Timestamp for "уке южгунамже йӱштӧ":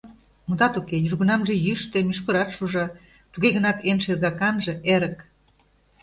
0.79-1.97